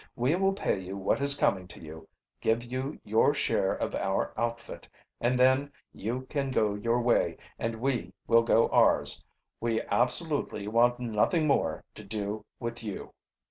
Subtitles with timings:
[0.15, 2.07] We will pay you what is coming to you,
[2.39, 4.89] give you your share of our outfit,
[5.19, 9.23] and then you can go your way and we will go ours.
[9.59, 13.13] We absolutely want nothing more to do with you."